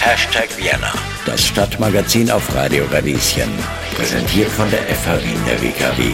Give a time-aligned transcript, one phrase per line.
[0.00, 0.94] Hashtag Vienna,
[1.26, 3.50] das Stadtmagazin auf Radio Radieschen.
[3.94, 6.12] Präsentiert von der FH Wien der WKW.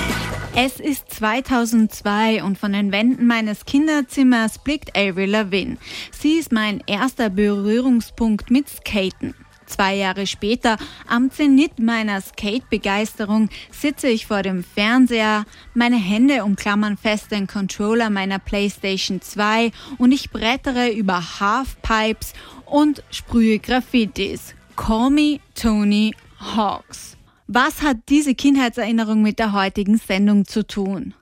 [0.57, 5.77] Es ist 2002 und von den Wänden meines Kinderzimmers blickt Avril Lavigne.
[6.11, 9.35] Sie ist mein erster Berührungspunkt mit Skaten.
[9.73, 10.77] Zwei Jahre später,
[11.07, 18.11] am Zenit meiner Skate-Begeisterung, sitze ich vor dem Fernseher, meine Hände umklammern fest den Controller
[18.11, 22.35] meiner PlayStation 2 und ich brettere über Halfpipes
[22.67, 24.55] und sprühe Graffitis.
[24.77, 27.17] Call me Tony Hawks.
[27.47, 31.15] Was hat diese Kindheitserinnerung mit der heutigen Sendung zu tun?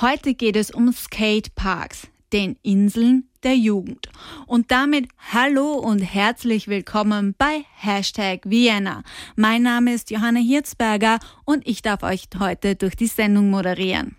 [0.00, 4.08] Heute geht es um Skateparks, den Inseln der Jugend.
[4.46, 9.02] Und damit hallo und herzlich willkommen bei Hashtag Vienna.
[9.36, 14.16] Mein Name ist Johanna Hirzberger und ich darf euch heute durch die Sendung moderieren.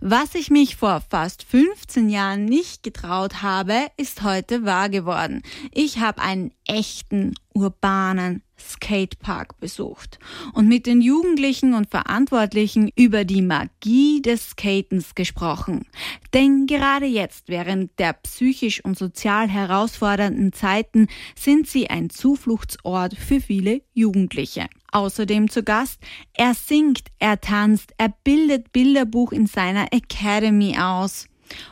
[0.00, 5.42] Was ich mich vor fast 15 Jahren nicht getraut habe, ist heute wahr geworden.
[5.72, 10.18] Ich habe einen echten urbanen Skatepark besucht
[10.52, 15.86] und mit den Jugendlichen und Verantwortlichen über die Magie des Skatens gesprochen.
[16.34, 23.40] Denn gerade jetzt, während der psychisch und sozial herausfordernden Zeiten, sind sie ein Zufluchtsort für
[23.40, 24.66] viele Jugendliche.
[24.92, 26.00] Außerdem zu Gast,
[26.34, 31.29] er singt, er tanzt, er bildet Bilderbuch in seiner Academy aus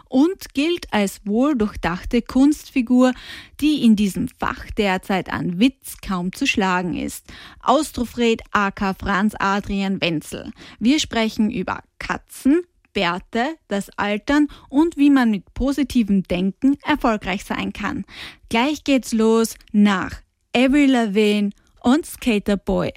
[0.09, 3.13] und gilt als wohldurchdachte Kunstfigur,
[3.61, 7.27] die in diesem Fach derzeit an Witz kaum zu schlagen ist.
[7.63, 10.53] Austrofred aka Franz Adrian Wenzel.
[10.79, 12.63] Wir sprechen über Katzen,
[12.93, 18.05] Bärte, das Altern und wie man mit positivem Denken erfolgreich sein kann.
[18.49, 20.23] Gleich geht's los nach
[20.55, 21.51] Avril Lavigne
[21.83, 22.93] und Skater Boy.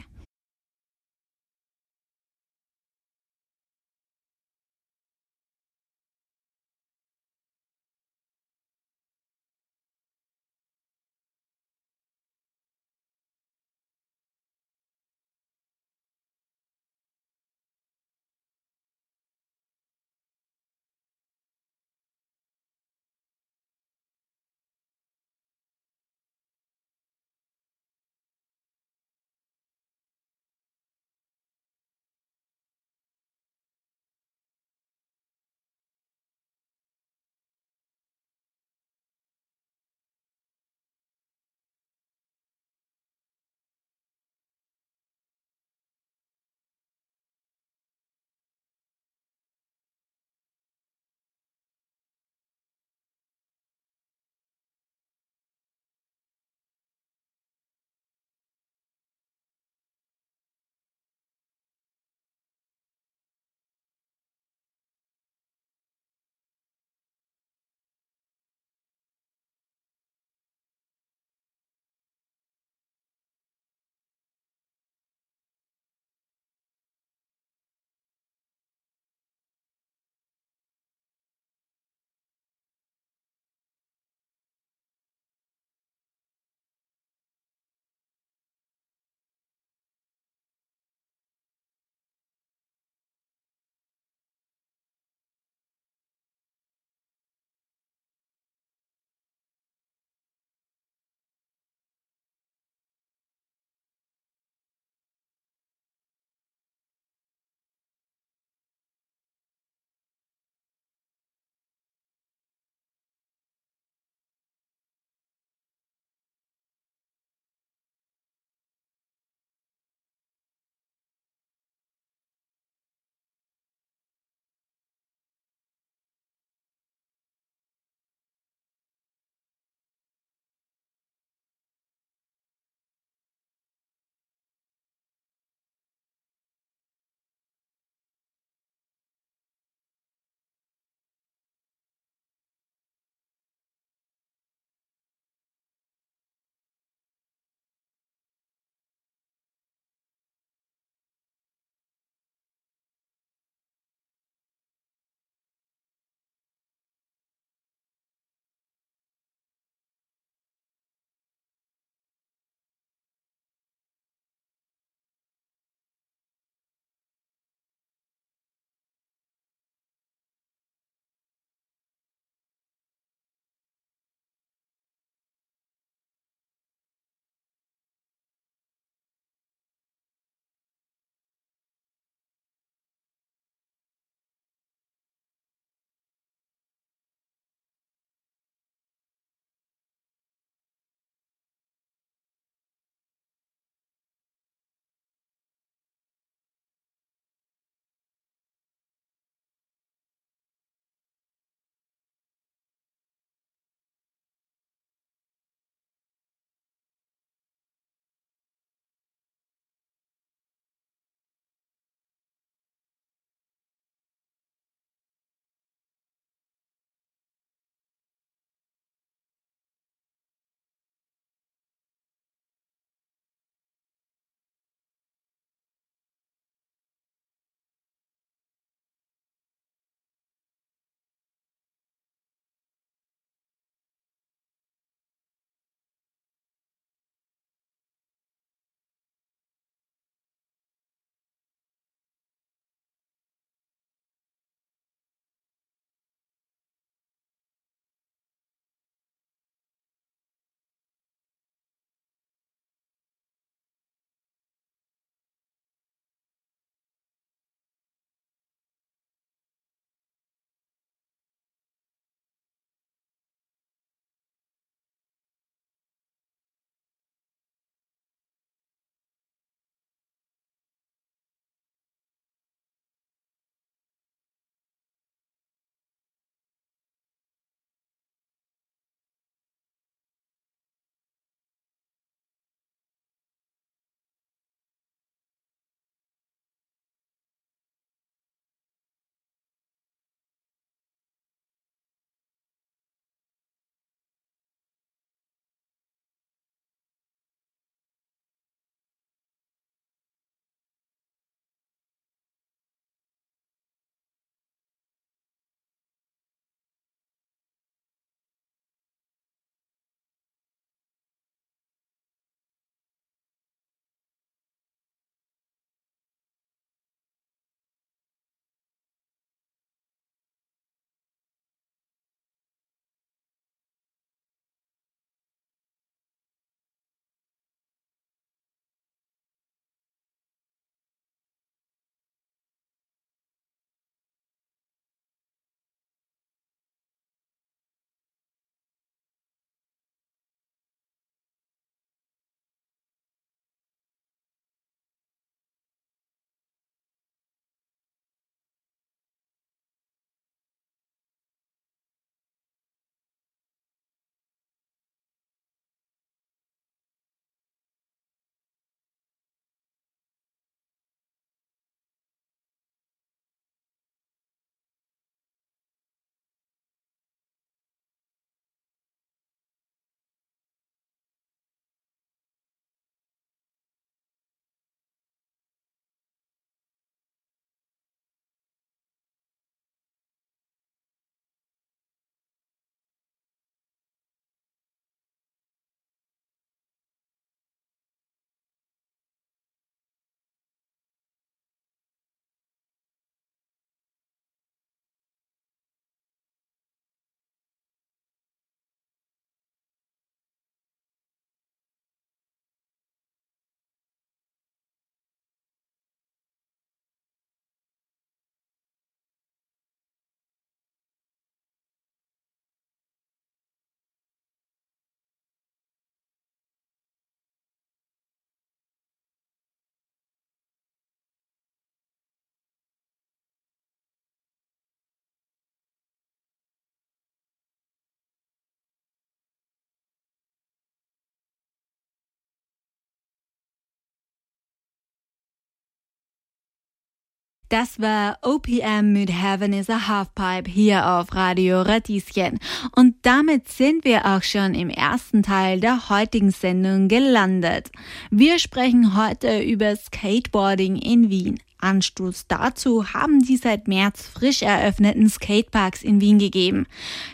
[437.51, 442.39] Das war OPM mit Heaven is a Halfpipe hier auf Radio Radieschen.
[442.77, 447.69] Und damit sind wir auch schon im ersten Teil der heutigen Sendung gelandet.
[448.09, 451.41] Wir sprechen heute über Skateboarding in Wien.
[451.59, 456.67] Anstoß dazu haben die seit März frisch eröffneten Skateparks in Wien gegeben.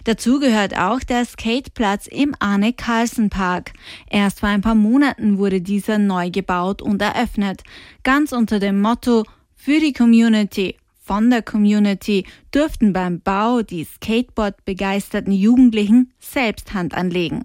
[0.03, 3.73] Dazu gehört auch der Skateplatz im Arne Carlsen Park.
[4.07, 7.63] Erst vor ein paar Monaten wurde dieser neu gebaut und eröffnet.
[8.03, 9.25] Ganz unter dem Motto
[9.67, 10.77] für die Community.
[11.03, 17.43] Von der Community durften beim Bau die Skateboard begeisterten Jugendlichen selbst Hand anlegen.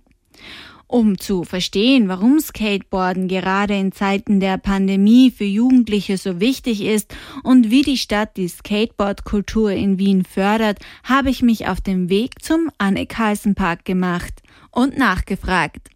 [0.87, 7.13] Um zu verstehen, warum Skateboarden gerade in Zeiten der Pandemie für Jugendliche so wichtig ist
[7.43, 12.41] und wie die Stadt die Skateboardkultur in Wien fördert, habe ich mich auf den Weg
[12.41, 15.91] zum Anne-Carlsen-Park gemacht und nachgefragt.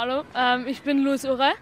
[0.00, 1.52] Hallo, ähm, ich bin Luis Ure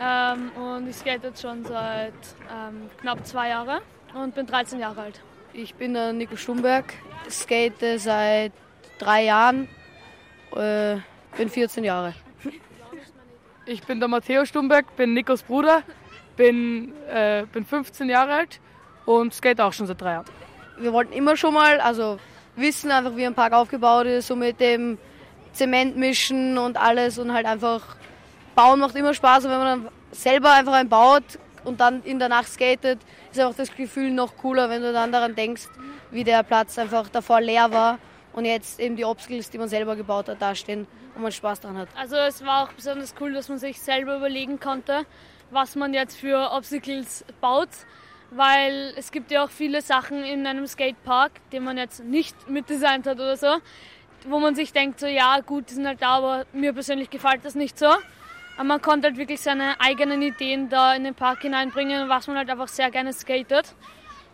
[0.00, 2.12] ähm, und ich skate jetzt schon seit
[2.54, 3.80] ähm, knapp zwei Jahren
[4.14, 5.20] und bin 13 Jahre alt.
[5.52, 6.94] Ich bin der Nico Stumberg,
[7.28, 8.52] skate seit
[9.00, 9.68] drei Jahren,
[10.54, 10.98] äh,
[11.36, 12.14] bin 14 Jahre.
[13.66, 15.82] Ich bin der Matteo Stumberg, bin Nikos Bruder,
[16.36, 18.60] bin, äh, bin 15 Jahre alt
[19.04, 20.26] und skate auch schon seit drei Jahren.
[20.78, 22.20] Wir wollten immer schon mal, also
[22.54, 24.96] wissen einfach, wie ein Park aufgebaut ist, so mit dem
[25.58, 27.82] Zement mischen und alles und halt einfach
[28.54, 31.24] bauen macht immer Spaß und wenn man dann selber einfach einen baut
[31.64, 33.00] und dann in der Nacht skatet,
[33.32, 35.68] ist auch das Gefühl noch cooler, wenn du dann daran denkst,
[36.12, 37.98] wie der Platz einfach davor leer war
[38.32, 40.86] und jetzt eben die Obstacles, die man selber gebaut hat, dastehen
[41.16, 41.88] und man Spaß daran hat.
[41.96, 45.04] Also es war auch besonders cool, dass man sich selber überlegen konnte,
[45.50, 47.68] was man jetzt für Obstacles baut,
[48.30, 53.06] weil es gibt ja auch viele Sachen in einem Skatepark, die man jetzt nicht mitdesignt
[53.06, 53.56] hat oder so,
[54.26, 57.44] wo man sich denkt, so ja gut, die sind halt da, aber mir persönlich gefällt
[57.44, 57.86] das nicht so.
[57.86, 62.36] Aber man konnte halt wirklich seine eigenen Ideen da in den Park hineinbringen, was man
[62.36, 63.74] halt einfach sehr gerne skatet.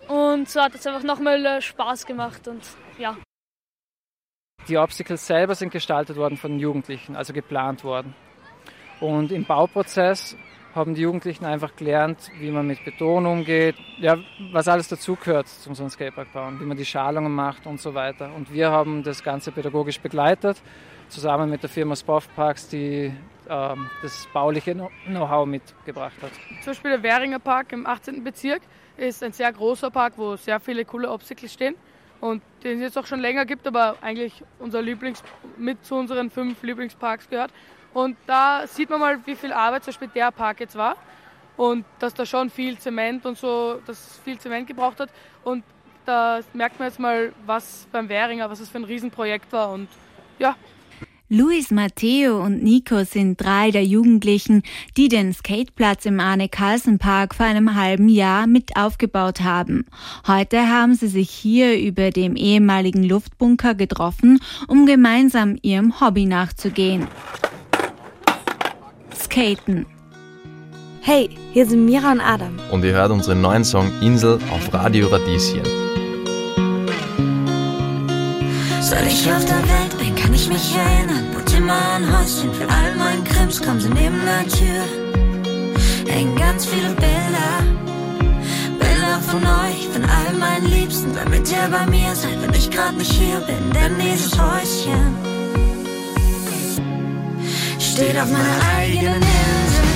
[0.09, 2.63] Und so hat es einfach nochmal Spaß gemacht und
[2.99, 3.17] ja.
[4.69, 8.15] Die Obstacles selber sind gestaltet worden von Jugendlichen, also geplant worden.
[9.01, 10.37] Und im Bauprozess
[10.75, 14.19] haben die Jugendlichen einfach gelernt, wie man mit Beton umgeht, ja,
[14.53, 18.31] was alles dazugehört zum so Skatepark bauen, wie man die Schalungen macht und so weiter.
[18.35, 20.61] Und wir haben das Ganze pädagogisch begleitet,
[21.09, 23.13] zusammen mit der Firma Spoff Parks, die
[23.49, 24.75] ähm, das bauliche
[25.07, 26.33] Know-how mitgebracht hat.
[26.63, 28.25] Zum Beispiel der Währinger Park im 18.
[28.25, 28.63] Bezirk
[28.97, 31.77] ist ein sehr großer Park, wo sehr viele coole Obstacles stehen
[32.21, 35.23] und den es jetzt auch schon länger gibt, aber eigentlich unser Lieblings
[35.59, 37.53] mit zu unseren fünf Lieblingsparks gehört.
[37.95, 40.97] Und da sieht man mal, wie viel Arbeit zum Beispiel der Park jetzt war
[41.57, 45.11] und dass da schon viel Zement und so, dass viel Zement gebraucht hat.
[45.45, 45.65] Und
[46.05, 49.89] da merkt man jetzt mal, was beim Währinger, was es für ein Riesenprojekt war und
[50.39, 50.57] ja,
[51.31, 54.63] Luis, Matteo und Nico sind drei der Jugendlichen,
[54.97, 59.87] die den Skateplatz im Arne-Carlsen-Park vor einem halben Jahr mit aufgebaut haben.
[60.27, 67.09] Heute haben sie sich hier über dem ehemaligen Luftbunker getroffen, um gemeinsam ihrem Hobby nachzugehen.
[69.35, 69.85] Skaten.
[71.01, 72.57] Hey, hier sind Mira und Adam.
[72.71, 75.65] Und ihr hört unseren neuen Song Insel auf Radio Radieschen.
[78.81, 81.25] Seit ich auf der Welt bin, kann ich mich erinnern.
[81.35, 84.85] Baut immer ein Häuschen für all meinen Krims, kommen sie neben der Tür.
[86.07, 87.51] Hängen ganz viele Bilder.
[88.79, 92.97] Bilder von euch, von all meinen Liebsten, damit ihr bei mir seid, wenn ich grad
[92.97, 93.73] nicht hier bin.
[93.73, 95.34] Denn dieses Häuschen
[97.95, 99.87] steht auf meiner eigenen Insel,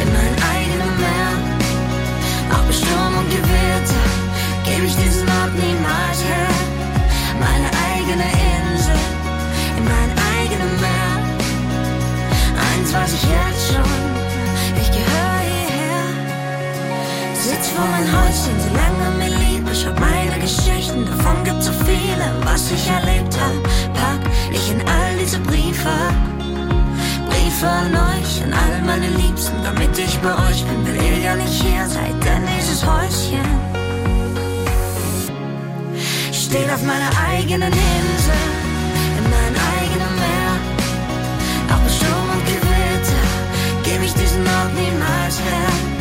[0.00, 1.32] in meinem eigenen Meer.
[2.52, 4.04] Auch bei Sturm und Gewitter
[4.62, 6.50] gebe ich diesen Ort niemals her.
[7.40, 9.00] Meine eigene Insel,
[9.76, 11.14] in meinem eigenen Meer.
[12.68, 13.92] Eins weiß ich jetzt schon,
[14.80, 16.06] ich gehöre hierher.
[17.34, 19.64] Sitz vor mein Häuschen, so lange mir lieb.
[19.72, 23.60] Ich hab meine Geschichten, davon gibt so viele, was ich erlebt hab.
[23.98, 26.35] Pack ich in all diese Briefe.
[27.56, 31.36] Briefe an euch, an all meine Liebsten, damit ich bei euch bin, will ihr ja
[31.36, 33.48] nicht hier seid, denn dieses Häuschen
[36.32, 38.42] steht auf meiner eigenen Insel,
[39.16, 40.52] in meinem eigenen Meer.
[41.72, 43.24] Auch bei Sturm und Gewitter
[43.84, 45.95] gebe ich diesen Ort niemals her.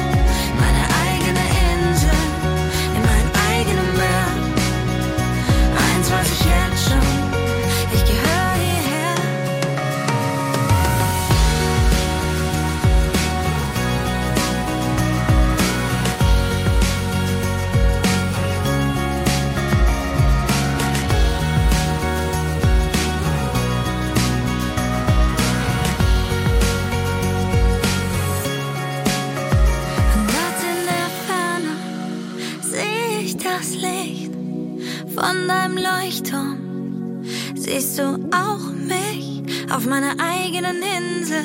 [35.25, 37.24] Von deinem Leuchtturm
[37.55, 41.44] siehst du auch mich auf meiner eigenen Insel,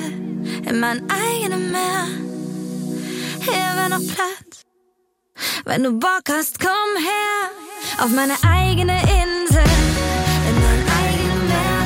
[0.68, 2.06] in meinem eigenen Meer.
[3.40, 4.64] Hier wäre noch Platz,
[5.64, 9.64] wenn du Bock hast, komm her auf meine eigene Insel.
[10.48, 11.82] in mein eigenes Meer.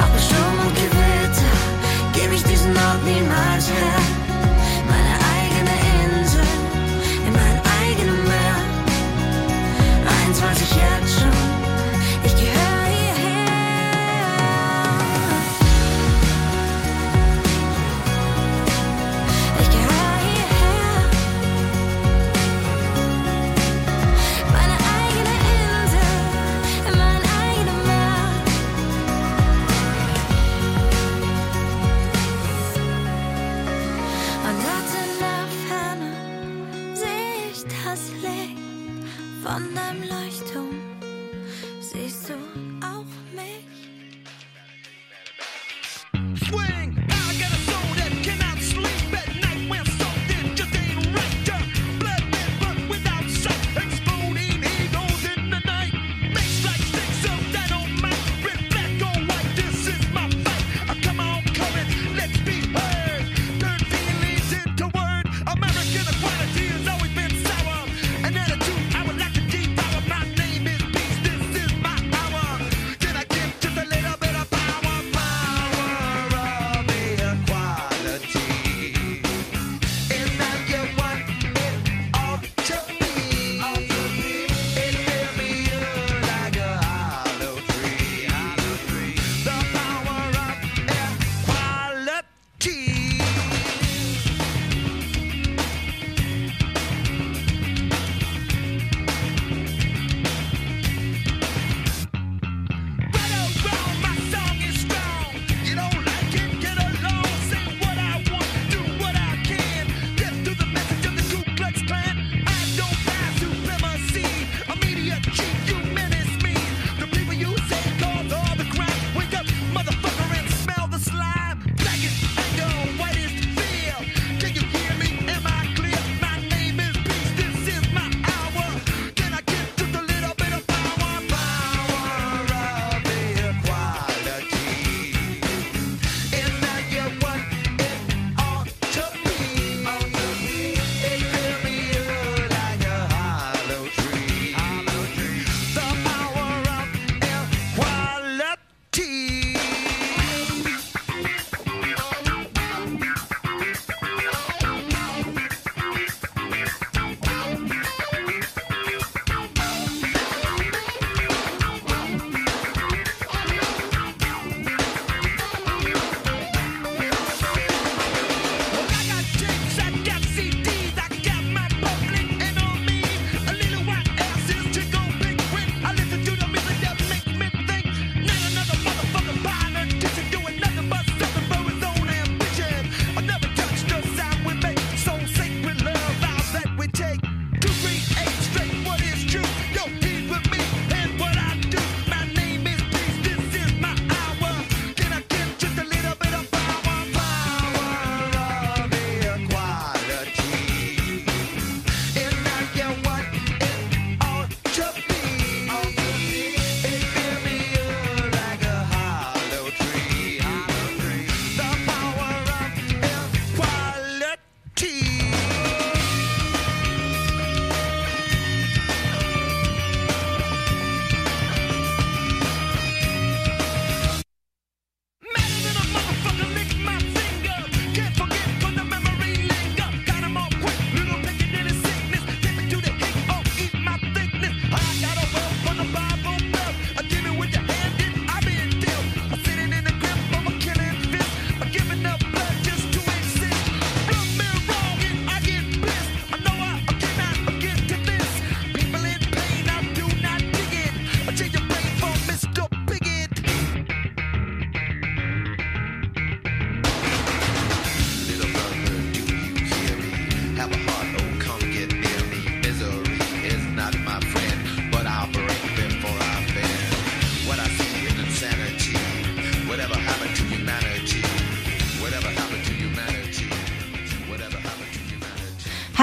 [0.00, 0.22] Auch bei
[0.64, 4.07] und Gewitter gebe ich diesen Ort niemals her.
[10.60, 11.17] Eins weiß ich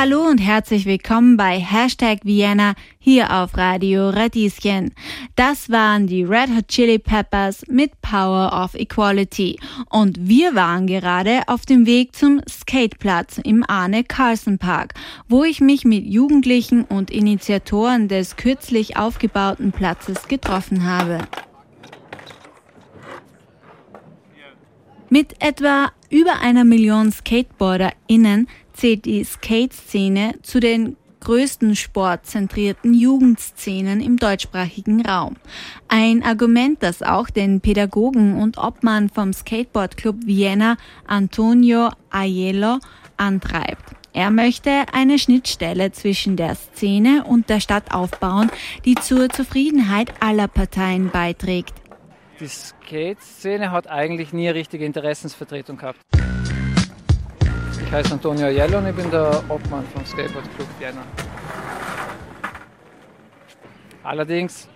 [0.06, 4.94] Hallo und herzlich willkommen bei Hashtag Vienna hier auf Radio Radieschen.
[5.36, 9.58] Das waren die Red Hot Chili Peppers mit Power of Equality
[9.90, 14.94] und wir waren gerade auf dem Weg zum Skateplatz im Arne Carlsen Park,
[15.28, 21.18] wo ich mich mit Jugendlichen und Initiatoren des kürzlich aufgebauten Platzes getroffen habe.
[25.10, 34.18] Mit etwa über einer Million SkateboarderInnen zählt die Skate-Szene zu den größten sportzentrierten Jugendszenen im
[34.18, 35.38] deutschsprachigen Raum.
[35.88, 42.78] Ein Argument, das auch den Pädagogen und Obmann vom Skateboard Club Vienna Antonio Aiello
[43.18, 43.96] antreibt.
[44.14, 48.50] Er möchte eine Schnittstelle zwischen der Szene und der Stadt aufbauen,
[48.86, 51.74] die zur Zufriedenheit aller Parteien beiträgt.
[52.40, 56.00] Die Skate-Szene hat eigentlich nie richtige Interessensvertretung gehabt.
[57.82, 61.02] Ich heiße Antonio Aiello und ich bin der Obmann vom Skateboard Club Vienna.
[64.04, 64.68] Allerdings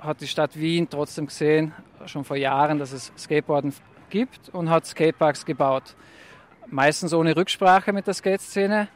[0.00, 1.72] hat die Stadt Wien trotzdem gesehen,
[2.06, 3.74] schon vor Jahren, dass es Skateboarden
[4.10, 5.94] gibt und hat Skateparks gebaut.
[6.66, 8.88] Meistens ohne Rücksprache mit der Skate-Szene.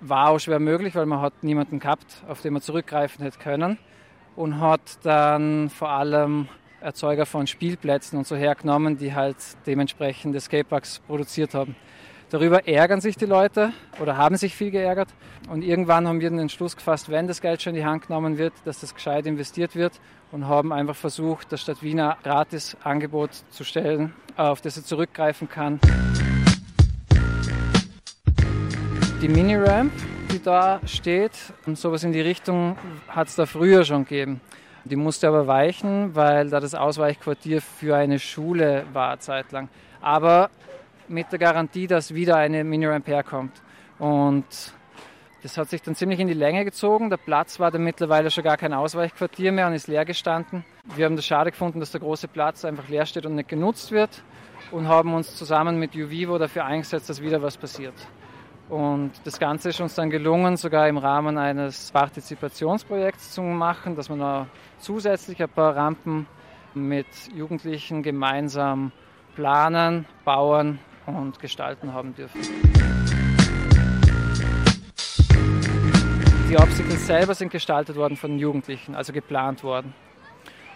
[0.00, 3.78] War auch schwer möglich, weil man hat niemanden gehabt, auf den man zurückgreifen hätte können.
[4.34, 6.48] Und hat dann vor allem
[6.80, 11.76] Erzeuger von Spielplätzen und so hergenommen, die halt dementsprechend Skateparks produziert haben.
[12.32, 15.10] Darüber ärgern sich die Leute oder haben sich viel geärgert.
[15.50, 18.38] Und irgendwann haben wir den Entschluss gefasst, wenn das Geld schon in die Hand genommen
[18.38, 23.32] wird, dass das gescheit investiert wird und haben einfach versucht, der Stadt Wiener gratis Angebot
[23.50, 25.78] zu stellen, auf das sie zurückgreifen kann.
[29.20, 29.92] Die Mini-Ramp,
[30.32, 31.32] die da steht,
[31.66, 34.40] und sowas in die Richtung hat es da früher schon gegeben.
[34.84, 39.68] Die musste aber weichen, weil da das Ausweichquartier für eine Schule war zeitlang.
[40.00, 40.48] Aber
[41.12, 43.62] mit der Garantie, dass wieder eine Mini-Ramp herkommt.
[43.98, 44.44] Und
[45.42, 47.10] das hat sich dann ziemlich in die Länge gezogen.
[47.10, 50.64] Der Platz war dann mittlerweile schon gar kein Ausweichquartier mehr und ist leer gestanden.
[50.96, 53.92] Wir haben das schade gefunden, dass der große Platz einfach leer steht und nicht genutzt
[53.92, 54.22] wird
[54.70, 57.94] und haben uns zusammen mit Uvivo dafür eingesetzt, dass wieder was passiert.
[58.68, 64.08] Und das Ganze ist uns dann gelungen, sogar im Rahmen eines Partizipationsprojekts zu machen, dass
[64.08, 64.46] man noch
[64.78, 66.26] zusätzlich ein paar Rampen
[66.72, 68.92] mit Jugendlichen gemeinsam
[69.34, 72.40] planen, bauen und gestalten haben dürfen.
[76.50, 79.94] Die Obstacles selber sind gestaltet worden von den Jugendlichen, also geplant worden.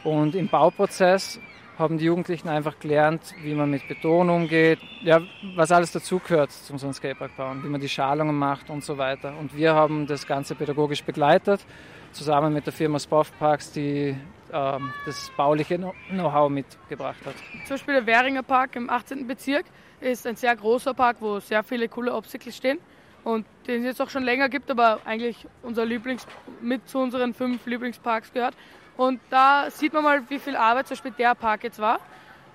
[0.05, 1.39] Und im Bauprozess
[1.79, 5.21] haben die Jugendlichen einfach gelernt, wie man mit Beton umgeht, ja,
[5.55, 9.37] was alles dazugehört zum so Skatepark bauen, wie man die Schalungen macht und so weiter.
[9.39, 11.67] Und wir haben das Ganze pädagogisch begleitet,
[12.17, 14.17] zusammen mit der Firma Spoff Parks, die
[14.53, 17.35] ähm, das bauliche Know-how mitgebracht hat.
[17.67, 19.27] Zum Beispiel der Währinger Park im 18.
[19.27, 19.67] Bezirk
[20.01, 22.79] ist ein sehr großer Park, wo sehr viele coole Obstacles stehen
[23.25, 26.27] und den es jetzt auch schon länger gibt, aber eigentlich unser Lieblings
[26.61, 28.55] mit zu unseren fünf Lieblingsparks gehört.
[28.97, 32.01] Und da sieht man mal, wie viel Arbeit zum Beispiel der Park jetzt war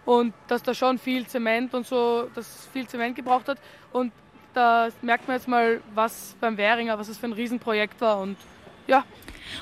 [0.06, 3.60] und dass da schon viel Zement und so, dass viel Zement gebraucht hat.
[3.91, 4.12] Und
[4.54, 8.38] da merkt man jetzt mal, was beim Währinger, was es für ein Riesenprojekt war und
[8.88, 9.04] ja.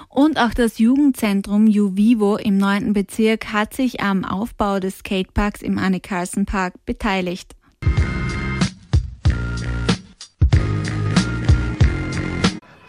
[0.08, 2.94] Und auch das Jugendzentrum Juvivo im 9.
[2.94, 7.56] Bezirk hat sich am Aufbau des Skateparks im Anne Carlsen Park beteiligt.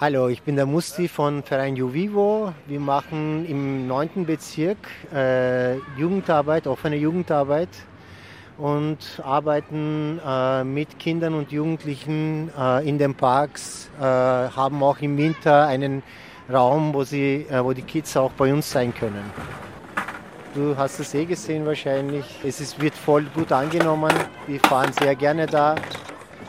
[0.01, 2.55] Hallo, ich bin der Musti von Verein Juvivo.
[2.67, 4.25] Wir machen im 9.
[4.25, 4.79] Bezirk
[5.13, 7.69] äh, Jugendarbeit, offene Jugendarbeit
[8.61, 15.17] und arbeiten äh, mit Kindern und Jugendlichen äh, in den Parks, äh, haben auch im
[15.17, 16.03] Winter einen
[16.53, 19.25] Raum, wo, sie, äh, wo die Kids auch bei uns sein können.
[20.55, 22.25] Du hast es eh gesehen wahrscheinlich.
[22.45, 24.13] Es ist, wird voll gut angenommen.
[24.47, 25.77] Wir fahren sehr gerne da.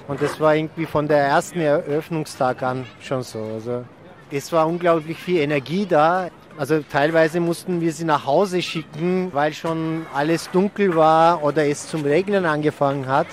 [0.07, 3.39] Und das war irgendwie von der ersten Eröffnungstag an schon so.
[3.53, 3.85] Also
[4.31, 6.29] es war unglaublich viel Energie da.
[6.61, 11.87] Also teilweise mussten wir sie nach Hause schicken, weil schon alles dunkel war oder es
[11.87, 13.25] zum Regnen angefangen hat.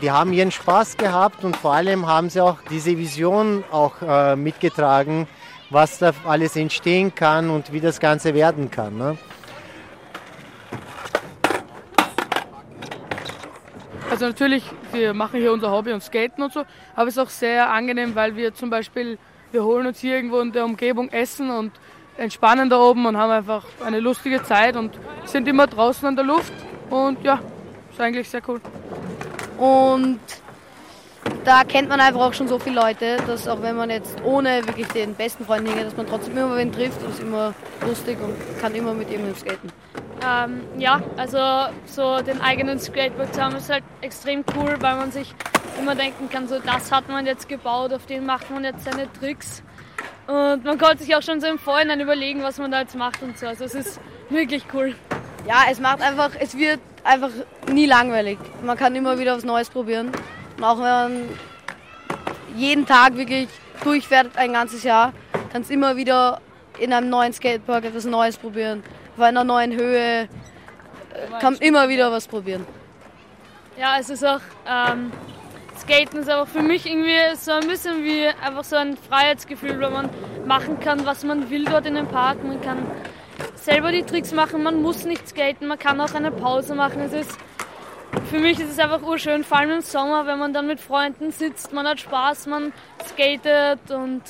[0.00, 4.36] Die haben ihren Spaß gehabt und vor allem haben sie auch diese Vision auch äh,
[4.36, 5.28] mitgetragen,
[5.68, 8.96] was da alles entstehen kann und wie das Ganze werden kann.
[8.96, 9.18] Ne?
[14.08, 16.64] Also natürlich, wir machen hier unser Hobby und Skaten und so,
[16.94, 19.18] aber es ist auch sehr angenehm, weil wir zum Beispiel,
[19.52, 21.72] wir holen uns hier irgendwo in der Umgebung Essen und
[22.16, 26.24] entspannen da oben und haben einfach eine lustige Zeit und sind immer draußen an der
[26.24, 26.52] Luft
[26.90, 27.40] und ja,
[27.90, 28.60] ist eigentlich sehr cool.
[29.58, 30.20] Und
[31.44, 34.66] da kennt man einfach auch schon so viele Leute, dass auch wenn man jetzt ohne
[34.66, 37.54] wirklich den besten Freund hingeht, dass man trotzdem immer wen trifft und ist immer
[37.86, 39.70] lustig und kann immer mit ihm skaten.
[40.26, 41.38] Ähm, ja, also
[41.86, 45.34] so den eigenen Skateboard zu haben ist halt extrem cool, weil man sich
[45.78, 49.12] immer denken kann, so das hat man jetzt gebaut, auf den macht man jetzt seine
[49.12, 49.62] Tricks.
[50.26, 53.22] Und man kann sich auch schon so im Vorhinein überlegen, was man da jetzt macht
[53.22, 53.46] und so.
[53.46, 54.94] Also es ist wirklich cool.
[55.46, 57.30] Ja, es macht einfach, es wird einfach
[57.70, 58.38] nie langweilig.
[58.62, 60.10] Man kann immer wieder was Neues probieren.
[60.56, 61.28] Und auch wenn man
[62.56, 63.48] jeden Tag wirklich
[63.84, 65.12] durchfährt, ein ganzes Jahr,
[65.52, 66.40] kannst immer wieder
[66.78, 68.82] in einem neuen Skatepark etwas Neues probieren.
[69.16, 70.26] Auf einer neuen Höhe äh,
[71.40, 72.66] kann immer wieder was probieren.
[73.78, 75.12] Ja, es ist auch, ähm,
[75.86, 79.90] Skaten ist aber für mich irgendwie so ein bisschen wie einfach so ein Freiheitsgefühl, weil
[79.90, 80.10] man
[80.44, 82.42] machen kann, was man will dort in dem Park.
[82.42, 82.78] Man kann
[83.54, 87.00] selber die Tricks machen, man muss nicht skaten, man kann auch eine Pause machen.
[87.02, 87.38] Es ist,
[88.30, 91.30] für mich ist es einfach urschön, vor allem im Sommer, wenn man dann mit Freunden
[91.30, 92.72] sitzt, man hat Spaß, man
[93.08, 94.22] skatet und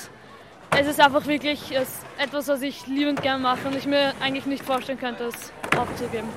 [0.79, 1.75] es ist einfach wirklich
[2.19, 6.29] etwas, was ich liebend gerne mache und ich mir eigentlich nicht vorstellen könnte, es aufzugeben.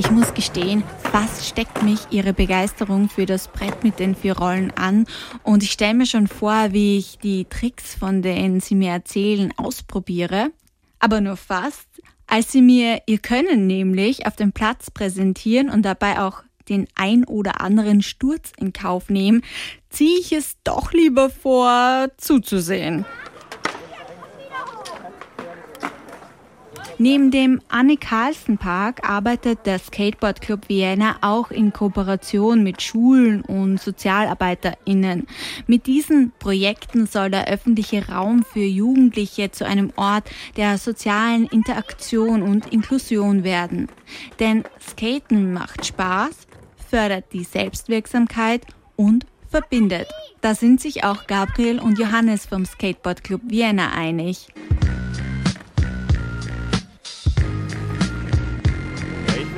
[0.00, 4.70] Ich muss gestehen, fast steckt mich ihre Begeisterung für das Brett mit den vier Rollen
[4.76, 5.06] an
[5.42, 9.52] und ich stelle mir schon vor, wie ich die Tricks, von denen sie mir erzählen,
[9.56, 10.52] ausprobiere.
[11.00, 11.88] Aber nur fast,
[12.28, 17.24] als sie mir ihr Können nämlich auf dem Platz präsentieren und dabei auch den ein
[17.24, 19.42] oder anderen Sturz in Kauf nehmen,
[19.90, 23.04] ziehe ich es doch lieber vor, zuzusehen.
[27.00, 33.42] Neben dem Anne Carlsen Park arbeitet der Skateboard Club Vienna auch in Kooperation mit Schulen
[33.42, 35.28] und SozialarbeiterInnen.
[35.68, 42.42] Mit diesen Projekten soll der öffentliche Raum für Jugendliche zu einem Ort der sozialen Interaktion
[42.42, 43.86] und Inklusion werden.
[44.40, 46.48] Denn Skaten macht Spaß,
[46.90, 50.08] fördert die Selbstwirksamkeit und verbindet.
[50.40, 54.48] Da sind sich auch Gabriel und Johannes vom Skateboard Club Vienna einig.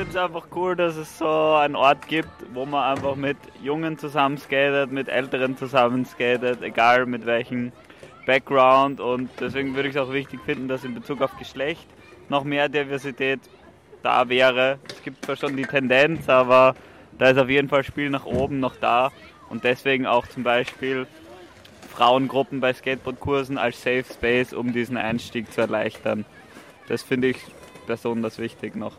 [0.00, 3.98] Finde es einfach cool, dass es so einen Ort gibt, wo man einfach mit Jungen
[3.98, 7.70] zusammen skatet, mit Älteren zusammen skatet, egal mit welchem
[8.24, 8.98] Background.
[8.98, 11.86] Und deswegen würde ich es auch wichtig finden, dass in Bezug auf Geschlecht
[12.30, 13.40] noch mehr Diversität
[14.02, 14.78] da wäre.
[14.88, 16.76] Es gibt zwar schon die Tendenz, aber
[17.18, 19.12] da ist auf jeden Fall Spiel nach oben noch da.
[19.50, 21.06] Und deswegen auch zum Beispiel
[21.92, 26.24] Frauengruppen bei Skateboardkursen als Safe Space, um diesen Einstieg zu erleichtern.
[26.88, 27.36] Das finde ich
[27.86, 28.96] besonders wichtig noch.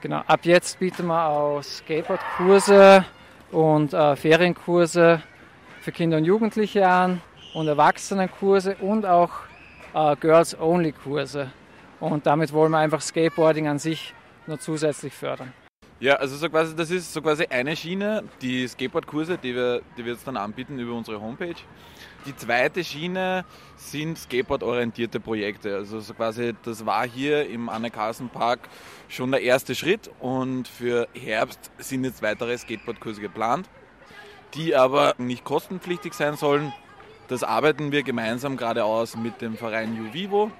[0.00, 3.04] Genau, ab jetzt bieten wir auch Skateboardkurse
[3.50, 5.22] und äh, Ferienkurse
[5.80, 7.20] für Kinder und Jugendliche an
[7.52, 9.30] und Erwachsenenkurse und auch
[9.94, 11.50] äh, Girls-Only-Kurse.
[11.98, 14.14] Und damit wollen wir einfach Skateboarding an sich
[14.46, 15.52] nur zusätzlich fördern.
[16.00, 20.04] Ja, also so quasi, das ist so quasi eine Schiene, die Skateboardkurse, die wir, die
[20.04, 21.56] wir jetzt dann anbieten über unsere Homepage.
[22.24, 25.74] Die zweite Schiene sind Skateboard-orientierte Projekte.
[25.74, 28.68] Also so quasi, das war hier im Anne-Carlsen-Park
[29.08, 33.68] schon der erste Schritt und für Herbst sind jetzt weitere Skateboardkurse geplant,
[34.54, 36.72] die aber nicht kostenpflichtig sein sollen.
[37.26, 40.52] Das arbeiten wir gemeinsam gerade aus mit dem Verein Juvivo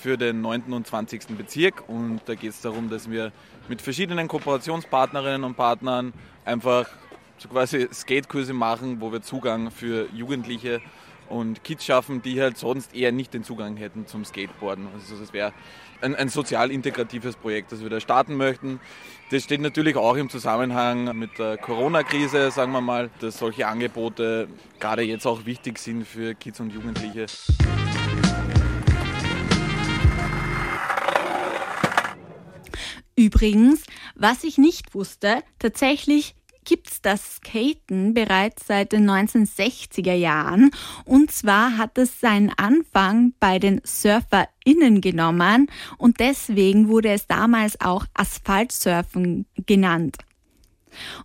[0.00, 0.72] für den 9.
[0.72, 1.36] und 20.
[1.36, 3.32] Bezirk und da geht es darum, dass wir
[3.68, 6.88] mit verschiedenen Kooperationspartnerinnen und Partnern einfach
[7.36, 10.80] so quasi Skatekurse machen, wo wir Zugang für Jugendliche
[11.28, 14.88] und Kids schaffen, die halt sonst eher nicht den Zugang hätten zum Skateboarden.
[14.94, 15.52] Also das wäre
[16.00, 18.80] ein, ein sozial integratives Projekt, das wir da starten möchten.
[19.30, 24.48] Das steht natürlich auch im Zusammenhang mit der Corona-Krise, sagen wir mal, dass solche Angebote
[24.80, 27.26] gerade jetzt auch wichtig sind für Kids und Jugendliche.
[33.16, 33.82] Übrigens,
[34.14, 40.70] was ich nicht wusste, tatsächlich gibt's das Skaten bereits seit den 1960er Jahren.
[41.04, 45.66] Und zwar hat es seinen Anfang bei den SurferInnen genommen
[45.98, 50.18] und deswegen wurde es damals auch Asphaltsurfen genannt.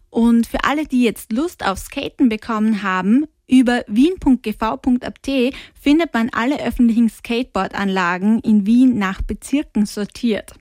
[0.09, 5.29] Und für alle, die jetzt Lust auf Skaten bekommen haben, über wien.gv.at
[5.79, 10.55] findet man alle öffentlichen Skateboardanlagen in Wien nach Bezirken sortiert.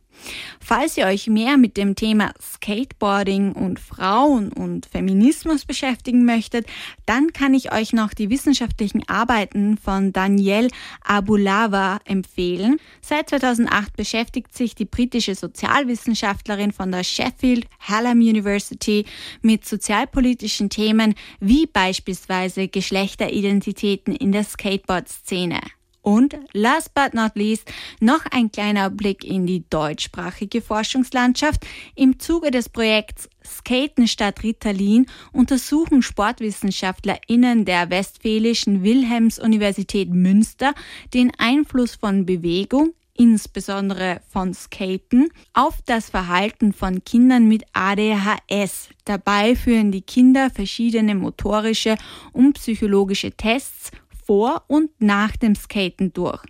[0.60, 6.66] Falls ihr euch mehr mit dem Thema Skateboarding und Frauen und Feminismus beschäftigen möchtet,
[7.06, 10.68] dann kann ich euch noch die wissenschaftlichen Arbeiten von Danielle
[11.04, 12.78] Abulava empfehlen.
[13.00, 19.04] Seit 2008 beschäftigt sich die britische Sozialwissenschaftlerin von der Sheffield Hallam University
[19.42, 25.60] mit sozialpolitischen Themen wie beispielsweise Geschlechteridentitäten in der Skateboard-Szene.
[26.04, 31.66] Und last but not least noch ein kleiner Blick in die deutschsprachige Forschungslandschaft.
[31.94, 40.74] Im Zuge des Projekts Skaten statt Ritalin untersuchen SportwissenschaftlerInnen der Westfälischen Wilhelms-Universität Münster
[41.14, 48.90] den Einfluss von Bewegung, insbesondere von Skaten, auf das Verhalten von Kindern mit ADHS.
[49.06, 51.96] Dabei führen die Kinder verschiedene motorische
[52.32, 53.90] und psychologische Tests
[54.24, 56.42] vor und nach dem Skaten durch.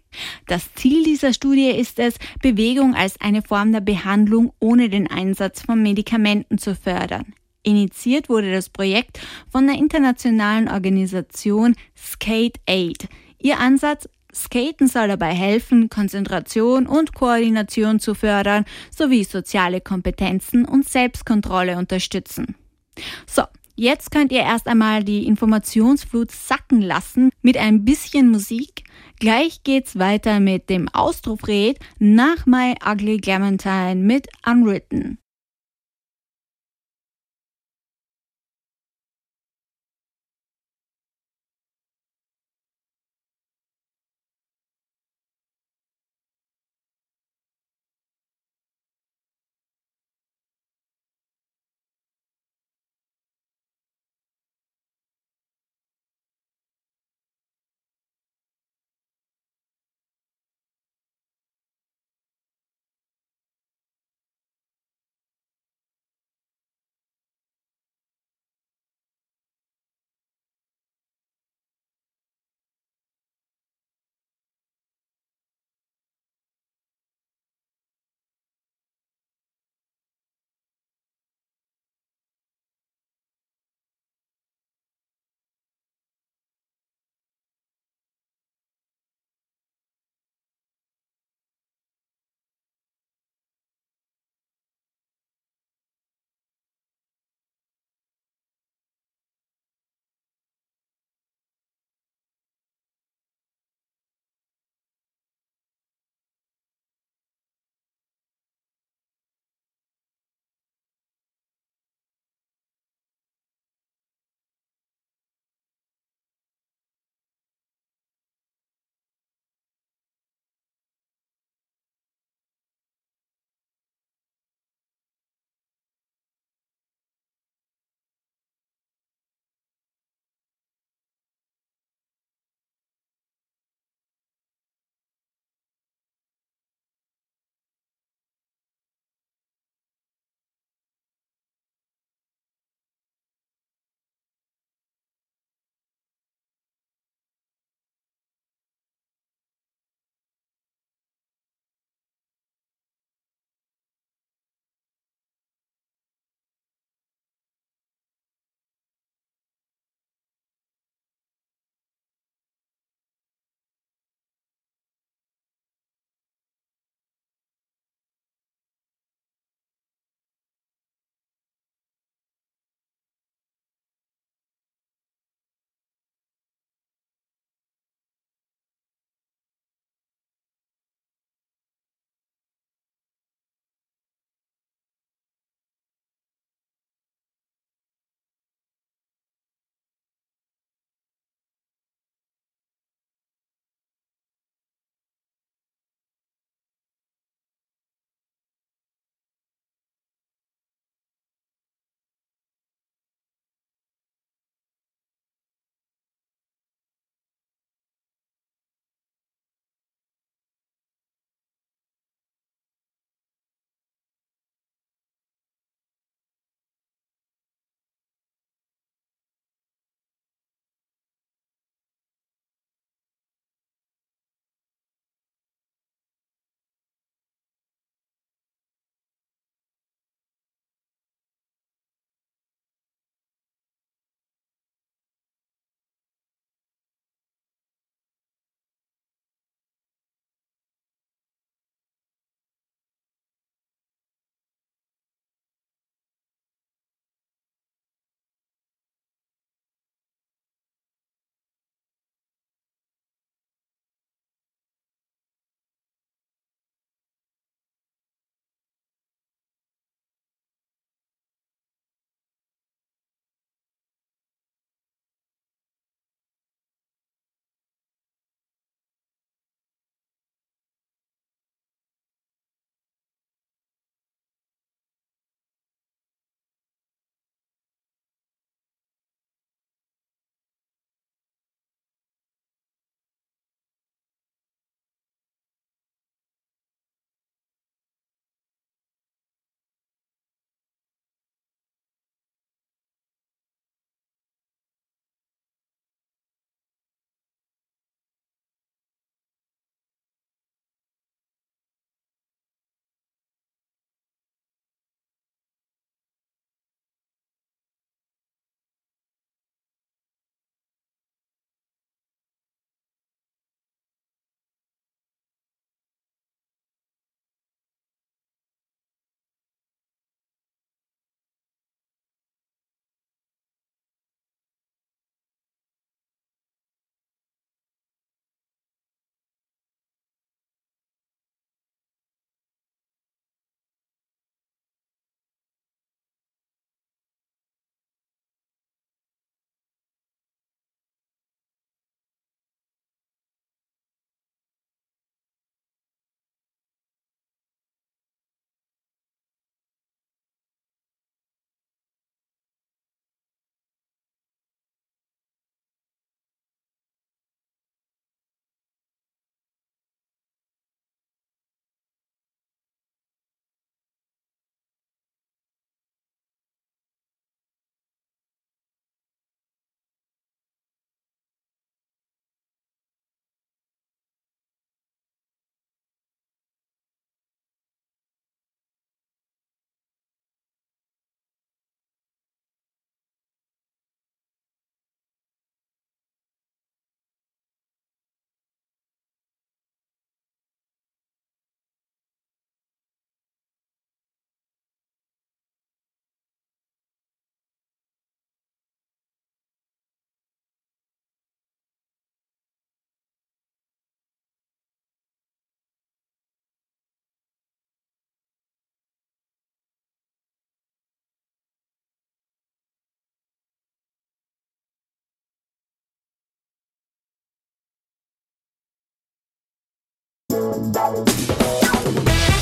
[0.47, 5.63] Das Ziel dieser Studie ist es, Bewegung als eine Form der Behandlung ohne den Einsatz
[5.63, 7.35] von Medikamenten zu fördern.
[7.63, 13.09] Initiiert wurde das Projekt von der internationalen Organisation Skate Aid.
[13.39, 20.89] Ihr Ansatz Skaten soll dabei helfen, Konzentration und Koordination zu fördern, sowie soziale Kompetenzen und
[20.89, 22.57] Selbstkontrolle unterstützen.
[23.27, 23.43] So,
[23.75, 28.85] jetzt könnt ihr erst einmal die Informationsflut sacken lassen mit ein bisschen Musik.
[29.21, 35.19] Gleich geht's weiter mit dem Austrophred nach My Ugly Clementine mit Unwritten.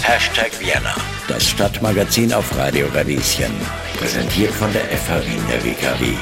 [0.03, 0.97] Hashtag Vienna,
[1.29, 3.53] das Stadtmagazin auf Radio Radieschen.
[3.97, 6.17] Präsentiert von der FH Wien der WKW.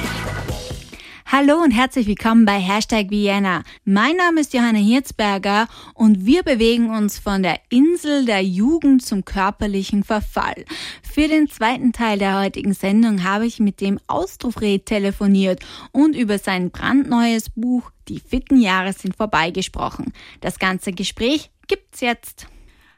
[1.24, 3.62] Hallo und herzlich willkommen bei Hashtag Vienna.
[3.86, 9.24] Mein Name ist Johanna Hirzberger und wir bewegen uns von der Insel der Jugend zum
[9.24, 10.66] körperlichen Verfall.
[11.02, 16.36] Für den zweiten Teil der heutigen Sendung habe ich mit dem Austrofred telefoniert und über
[16.38, 20.12] sein brandneues Buch Die fitten Jahre sind vorbei gesprochen.
[20.42, 22.48] Das ganze Gespräch gibt's jetzt.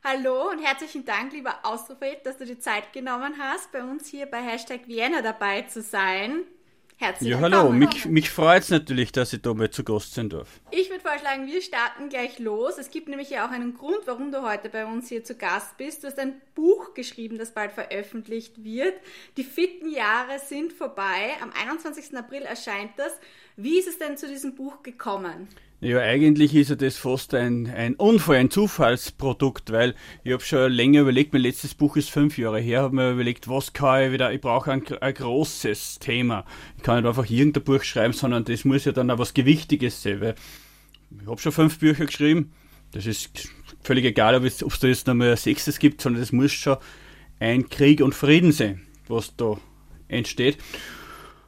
[0.02, 4.24] Hallo und herzlichen Dank, lieber Austrofred, dass du die Zeit genommen hast, bei uns hier
[4.24, 6.44] bei Hashtag Vienna dabei zu sein.
[6.96, 7.54] Herzlich ja, willkommen.
[7.54, 10.48] hallo, mich, mich freut es natürlich, dass ich da mal zu Gast sein darf.
[10.70, 12.78] Ich würde vorschlagen, wir starten gleich los.
[12.78, 15.76] Es gibt nämlich ja auch einen Grund, warum du heute bei uns hier zu Gast
[15.76, 16.02] bist.
[16.02, 18.94] Du hast ein Buch geschrieben, das bald veröffentlicht wird.
[19.36, 21.32] Die fitten Jahre sind vorbei.
[21.42, 22.16] Am 21.
[22.16, 23.12] April erscheint das.
[23.56, 25.48] Wie ist es denn zu diesem Buch gekommen?
[25.84, 30.70] Ja, eigentlich ist ja das fast ein, ein Unfall, ein Zufallsprodukt, weil ich habe schon
[30.70, 34.12] länger überlegt, mein letztes Buch ist fünf Jahre her, habe mir überlegt, was kann ich
[34.12, 36.44] wieder, ich brauche ein, ein großes Thema.
[36.76, 40.00] Ich kann nicht einfach irgendein Buch schreiben, sondern das muss ja dann auch was Gewichtiges
[40.00, 40.36] sein, weil
[41.20, 42.52] ich habe schon fünf Bücher geschrieben,
[42.92, 43.48] das ist
[43.82, 46.52] völlig egal, ob es, ob es da jetzt nochmal ein sechstes gibt, sondern das muss
[46.52, 46.76] schon
[47.40, 49.56] ein Krieg und Frieden sein, was da
[50.06, 50.58] entsteht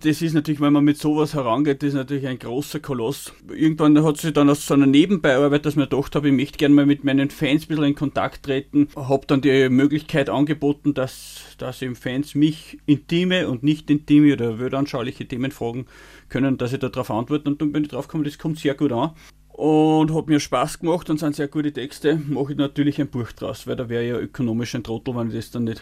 [0.05, 3.33] das ist natürlich, wenn man mit sowas herangeht, das ist natürlich ein großer Koloss.
[3.49, 6.75] Irgendwann hat sich dann aus so einer Nebenbeiarbeit, dass mir gedacht habe, ich möchte gerne
[6.75, 11.57] mal mit meinen Fans ein bisschen in Kontakt treten, habe dann die Möglichkeit angeboten, dass,
[11.57, 15.87] dass eben Fans mich intime und nicht intime oder weltanschauliche Themen fragen
[16.29, 18.93] können, dass ich darauf antworte und dann bin ich drauf gekommen, das kommt sehr gut
[18.93, 19.13] an
[19.49, 22.21] und hat mir Spaß gemacht und sind sehr gute Texte.
[22.29, 25.37] Mache ich natürlich ein Buch draus, weil da wäre ja ökonomisch ein Trottel, wenn ich
[25.37, 25.81] das dann nicht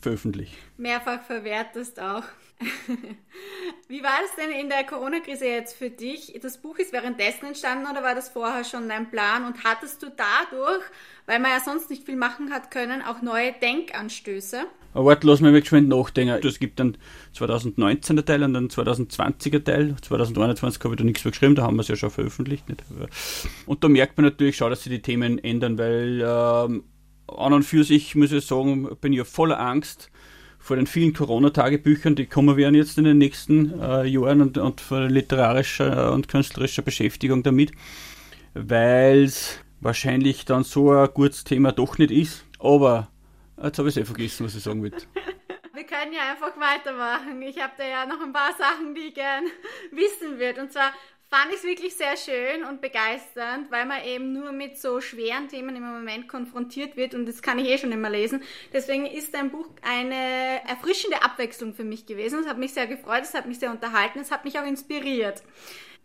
[0.00, 0.56] veröffentliche.
[0.76, 2.24] Mehrfach verwertest auch.
[3.88, 6.38] Wie war es denn in der Corona-Krise jetzt für dich?
[6.42, 9.44] Das Buch ist währenddessen entstanden oder war das vorher schon dein Plan?
[9.44, 10.82] Und hattest du dadurch,
[11.26, 14.64] weil man ja sonst nicht viel machen hat können, auch neue Denkanstöße?
[14.94, 16.46] Warte, lass mich geschwind nachdenken.
[16.46, 16.98] Es gibt dann
[17.34, 19.96] 2019er Teil und dann 2020er Teil.
[20.00, 22.68] 2021 habe ich da nichts mehr geschrieben, da haben wir es ja schon veröffentlicht.
[22.68, 22.84] Nicht?
[23.66, 26.84] Und da merkt man natürlich schon, dass sich die Themen ändern, weil ähm,
[27.26, 30.10] an und für sich, muss ich sagen, bin ich voller Angst,
[30.62, 34.80] vor den vielen Corona-Tagebüchern, die kommen werden jetzt in den nächsten äh, Jahren und, und
[34.80, 37.72] vor literarischer und künstlerischer Beschäftigung damit,
[38.54, 42.44] weil es wahrscheinlich dann so ein gutes Thema doch nicht ist.
[42.60, 43.08] Aber
[43.60, 44.92] jetzt habe ich es eh vergessen, was ich sagen will.
[45.74, 47.42] Wir können ja einfach weitermachen.
[47.42, 49.44] Ich habe da ja noch ein paar Sachen, die ich gern
[49.90, 50.60] wissen würde.
[50.60, 50.92] Und zwar,
[51.32, 55.48] fand ich es wirklich sehr schön und begeisternd, weil man eben nur mit so schweren
[55.48, 58.42] Themen im Moment konfrontiert wird und das kann ich eh schon immer lesen.
[58.70, 62.40] Deswegen ist dein Buch eine erfrischende Abwechslung für mich gewesen.
[62.40, 65.42] Es hat mich sehr gefreut, es hat mich sehr unterhalten, es hat mich auch inspiriert.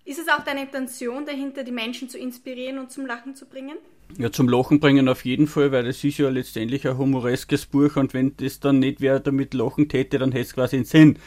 [0.06, 3.76] Ist es auch deine Intention dahinter, die Menschen zu inspirieren und zum Lachen zu bringen?
[4.18, 7.98] Ja, zum Lachen bringen auf jeden Fall, weil es ist ja letztendlich ein humoreskes Buch
[7.98, 11.20] und wenn das dann nicht wer damit lachen täte, dann hätte es quasi einen Sinn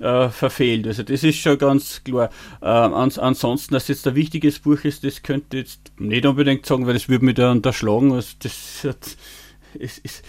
[0.00, 0.86] äh, verfehlt.
[0.86, 2.30] Also das ist schon ganz klar.
[2.60, 6.66] Äh, ans, ansonsten, dass jetzt ein wichtiges Buch ist, das könnte ich jetzt nicht unbedingt
[6.66, 8.12] sagen, weil das würde mich da unterschlagen.
[8.12, 9.16] Also das hat,
[9.78, 10.22] es, es,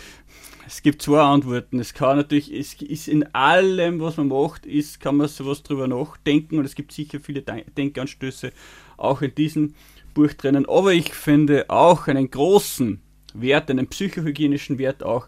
[0.67, 1.79] es gibt zwei Antworten.
[1.79, 5.87] Es kann natürlich, es ist in allem, was man macht, ist, kann man sowas drüber
[5.87, 8.51] nachdenken und es gibt sicher viele Denkanstöße
[8.97, 9.75] auch in diesem
[10.13, 10.67] Buch drinnen.
[10.67, 13.01] Aber ich finde auch einen großen
[13.33, 15.27] Wert, einen psychohygienischen Wert auch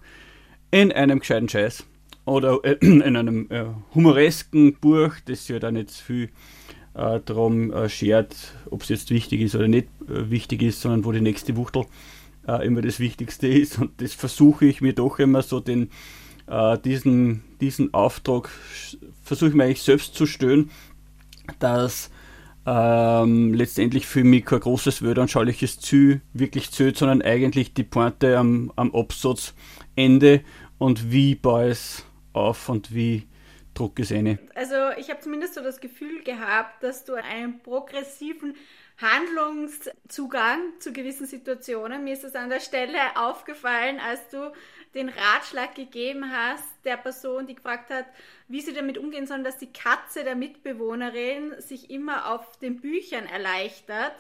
[0.72, 1.86] in einem gescheiten Scheiß
[2.26, 6.30] oder äh, in einem äh, humoresken Buch, das ja da nicht viel
[6.93, 8.36] äh, darum äh, schert,
[8.69, 11.86] ob es jetzt wichtig ist oder nicht äh, wichtig ist, sondern wo die nächste Wuchtel
[12.47, 13.78] äh, immer das Wichtigste ist.
[13.80, 15.89] Und das versuche ich mir doch immer so den,
[16.47, 18.49] äh, diesen, diesen Auftrag,
[19.24, 20.69] versuche ich mir eigentlich selbst zu stören,
[21.59, 22.09] dass
[22.65, 28.72] ähm, letztendlich für mich kein großes weltanschauliches Ziel wirklich zählt, sondern eigentlich die Pointe am,
[28.76, 30.41] am Absatzende
[30.78, 33.27] und wie bei es auf und wie
[33.73, 34.39] Druck ist eine.
[34.55, 38.55] Also ich habe zumindest so das Gefühl gehabt, dass du einen progressiven
[39.01, 42.03] Handlungszugang zu gewissen Situationen.
[42.03, 44.51] Mir ist es an der Stelle aufgefallen, als du
[44.93, 48.05] den Ratschlag gegeben hast der Person, die gefragt hat,
[48.47, 53.25] wie sie damit umgehen sollen, dass die Katze der Mitbewohnerin sich immer auf den Büchern
[53.25, 54.15] erleichtert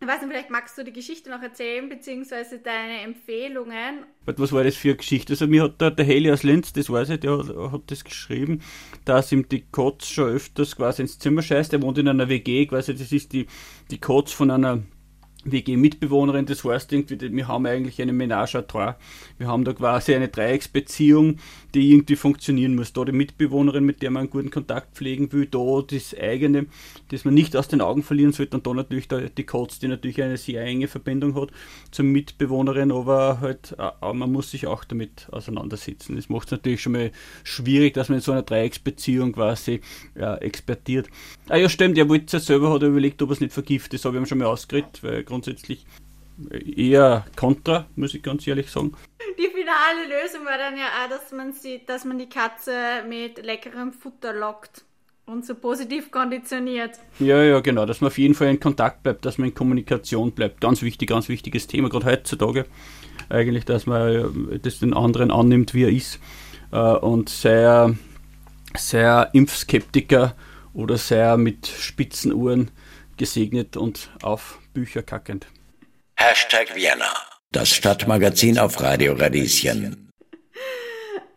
[0.00, 4.06] ich weiß nicht, vielleicht magst du die Geschichte noch erzählen, beziehungsweise deine Empfehlungen.
[4.26, 5.32] Was war das für eine Geschichte?
[5.32, 8.04] Also mir hat der, der Heli aus Linz, das weiß ich, der hat, hat, das
[8.04, 8.62] geschrieben,
[9.04, 11.72] dass ihm die Kotz schon öfters quasi ins Zimmer scheißt.
[11.72, 13.46] Er wohnt in einer WG, quasi das ist die,
[13.90, 14.82] die Kotz von einer
[15.44, 18.96] WG-Mitbewohnerin, das heißt wir haben eigentlich eine Ménage à trois.
[19.38, 21.36] Wir haben da quasi eine Dreiecksbeziehung,
[21.74, 22.92] die irgendwie funktionieren muss.
[22.92, 26.66] Da die Mitbewohnerin, mit der man einen guten Kontakt pflegen will, da das eigene,
[27.10, 30.22] das man nicht aus den Augen verlieren sollte und da natürlich die Codes, die natürlich
[30.22, 31.50] eine sehr enge Verbindung hat
[31.90, 36.16] zur Mitbewohnerin, aber halt, man muss sich auch damit auseinandersetzen.
[36.16, 37.12] Das macht es natürlich schon mal
[37.44, 39.80] schwierig, dass man in so einer Dreiecksbeziehung quasi
[40.18, 41.08] ja, expertiert.
[41.48, 43.94] Ah ja, stimmt, er wollte ja selber, hat er überlegt, ob er es nicht vergiftet,
[43.94, 45.86] das habe ich ihm schon mal ausgeredet, weil grundsätzlich
[46.76, 48.92] eher kontra, muss ich ganz ehrlich sagen.
[49.38, 52.72] Die finale Lösung war dann ja auch, dass man, sie, dass man die Katze
[53.08, 54.84] mit leckerem Futter lockt
[55.26, 56.92] und so positiv konditioniert.
[57.18, 60.32] Ja, ja, genau, dass man auf jeden Fall in Kontakt bleibt, dass man in Kommunikation
[60.32, 60.60] bleibt.
[60.60, 62.66] Ganz wichtig, ganz wichtiges Thema, gerade heutzutage.
[63.28, 66.18] Eigentlich, dass man das den anderen annimmt, wie er ist.
[66.72, 67.94] Äh, und sehr,
[68.76, 70.34] sehr Impfskeptiker
[70.72, 72.70] oder sehr mit spitzen Uhren
[73.16, 75.48] gesegnet und auf Bücher kackend.
[76.14, 77.12] Hashtag Vienna,
[77.50, 80.12] das Stadtmagazin auf Radio Radieschen.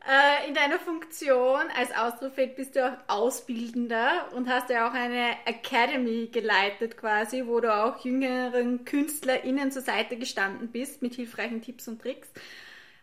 [0.07, 5.37] Äh, in deiner Funktion als Austrofed bist du auch Ausbildender und hast ja auch eine
[5.45, 11.87] Academy geleitet quasi, wo du auch jüngeren KünstlerInnen zur Seite gestanden bist mit hilfreichen Tipps
[11.87, 12.27] und Tricks.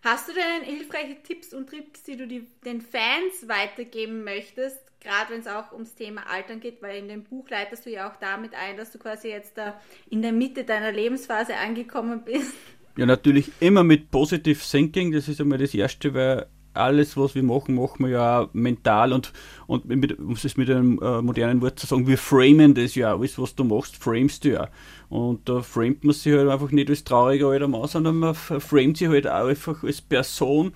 [0.04, 5.32] Hast du denn hilfreiche Tipps und Tricks, die du die, den Fans weitergeben möchtest, gerade
[5.32, 8.16] wenn es auch ums Thema Altern geht, weil in dem Buch leitest du ja auch
[8.16, 9.80] damit ein, dass du quasi jetzt da
[10.10, 12.52] in der Mitte deiner Lebensphase angekommen bist.
[12.96, 17.42] Ja, natürlich immer mit Positive Thinking, das ist einmal das Erste, weil alles, was wir
[17.42, 19.32] machen, machen wir ja mental und,
[19.66, 23.14] und mit, um es mit einem äh, modernen Wort zu sagen, wir framen das ja
[23.14, 24.68] alles, was du machst, framest du ja.
[25.08, 28.96] Und da framet man sich halt einfach nicht als trauriger alter Mann, sondern man framet
[28.96, 30.72] sich halt auch einfach als Person,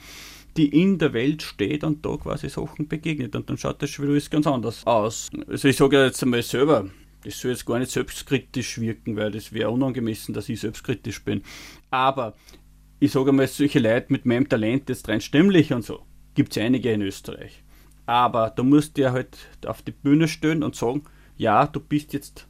[0.57, 3.35] die in der Welt steht und da quasi Sachen begegnet.
[3.35, 5.31] Und dann schaut das schon wieder ganz anders aus.
[5.47, 6.89] Also ich sage jetzt einmal selber,
[7.25, 11.43] das soll jetzt gar nicht selbstkritisch wirken, weil das wäre unangemessen, dass ich selbstkritisch bin.
[11.91, 12.35] Aber
[13.01, 16.63] ich sage einmal, solche Leute mit meinem Talent, jetzt rein stimmlich und so, gibt es
[16.63, 17.63] einige in Österreich.
[18.07, 19.37] Aber da musst du ja halt
[19.67, 21.05] auf die Bühne stehen und sagen,
[21.37, 22.49] ja, du bist jetzt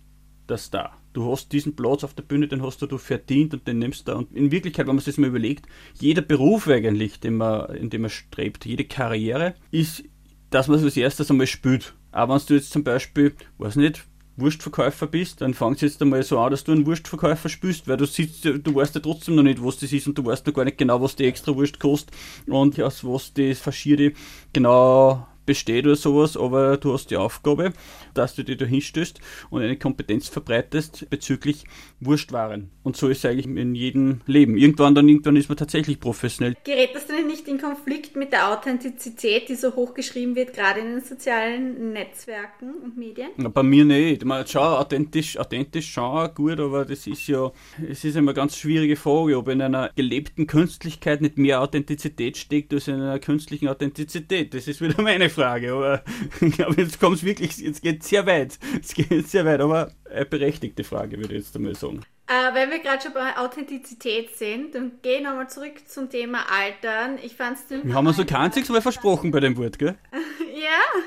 [0.49, 3.79] der Star du hast diesen Platz auf der Bühne, den hast du, verdient und den
[3.79, 4.17] nimmst du.
[4.17, 5.67] Und in Wirklichkeit, wenn man sich das mal überlegt,
[6.01, 10.05] jeder Beruf eigentlich, den man, in dem man strebt, jede Karriere, ist,
[10.51, 11.95] dass man es als erstes einmal spürt.
[12.11, 14.05] Aber wenn du jetzt zum Beispiel, weiß nicht,
[14.37, 17.99] Wurstverkäufer bist, dann fangst du jetzt einmal so an, dass du einen Wurstverkäufer spürst, weil
[17.99, 20.55] du siehst, du weißt ja trotzdem noch nicht, was das ist und du weißt noch
[20.55, 22.15] gar nicht genau, was die extra Wurst kostet
[22.47, 24.13] und aus was die Faschierte
[24.53, 27.73] genau besteht oder sowas, aber du hast die Aufgabe,
[28.15, 31.65] dass du dich da hinstößt und eine Kompetenz verbreitest bezüglich
[32.01, 32.71] Wurstwaren.
[32.83, 34.57] Und so ist es eigentlich in jedem Leben.
[34.57, 36.57] Irgendwann dann irgendwann ist man tatsächlich professionell.
[36.65, 40.87] Gerät das denn nicht in Konflikt mit der Authentizität, die so hochgeschrieben wird, gerade in
[40.87, 43.31] den sozialen Netzwerken und Medien?
[43.37, 44.25] Na, bei mir nicht.
[44.25, 47.51] Man, schon authentisch, authentisch schon gut, aber das ist ja,
[47.89, 52.37] es ist immer eine ganz schwierige Frage, ob in einer gelebten Künstlichkeit nicht mehr Authentizität
[52.37, 54.55] steckt als in einer künstlichen Authentizität.
[54.55, 55.73] Das ist wieder meine Frage.
[55.73, 56.03] Aber
[56.41, 58.59] ich glaube, jetzt kommt es wirklich, jetzt geht es sehr weit.
[58.81, 62.01] Es geht sehr weit, aber eine berechtigte Frage, würde ich jetzt einmal sagen.
[62.27, 66.45] Äh, wenn wir gerade schon bei Authentizität sind, dann gehen wir nochmal zurück zum Thema
[66.51, 67.19] Altern.
[67.23, 69.97] Ich fand's Wir haben uns so kein einziges Mal versprochen bei dem Wort, gell?
[70.55, 71.01] ja,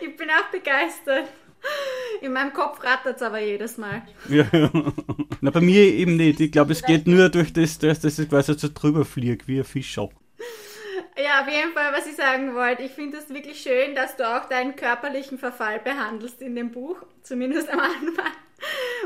[0.00, 1.28] ich bin auch begeistert.
[2.20, 4.02] In meinem Kopf rattert es aber jedes Mal.
[4.28, 4.44] Ja,
[5.40, 6.40] Na, bei mir eben nicht.
[6.40, 9.64] Ich glaube, es geht nur durch das, dass ich quasi so drüber fliege, wie ein
[9.64, 10.10] Fischer.
[11.16, 12.82] Ja, auf jeden Fall, was ich sagen wollte.
[12.82, 16.96] Ich finde es wirklich schön, dass du auch deinen körperlichen Verfall behandelst in dem Buch,
[17.22, 18.32] zumindest am Anfang.